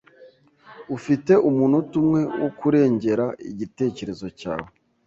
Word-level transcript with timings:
Ufite 0.95 1.31
umunota 1.49 1.93
umwe 2.01 2.21
wo 2.41 2.49
kurengera 2.59 3.25
igitekerezo 3.51 4.27
cyawe. 4.39 4.69